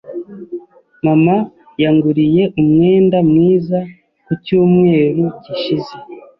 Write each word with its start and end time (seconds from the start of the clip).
Mama 1.05 1.35
Yanguriye 1.81 2.43
umwenda 2.61 3.17
mwiza 3.29 3.79
ku 4.25 4.31
cyumweru 4.43 5.23
gishize. 5.43 5.93